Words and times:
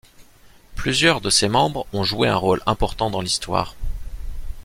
Plusieurs 0.73 1.21
de 1.21 1.29
ses 1.29 1.47
membres 1.47 1.85
ont 1.93 2.03
joué 2.03 2.27
un 2.27 2.35
rôle 2.35 2.63
important 2.65 3.11
dans 3.11 3.21
l'histoire. 3.21 3.75